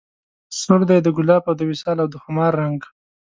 سور 0.59 0.81
دی 0.89 0.97
د 1.03 1.07
ګلاب 1.17 1.43
او 1.49 1.55
د 1.59 1.61
وصال 1.71 1.97
او 2.03 2.07
د 2.13 2.15
خمار 2.23 2.51
رنګ 2.61 2.79